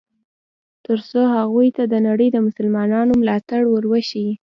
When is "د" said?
1.87-1.93, 2.31-2.37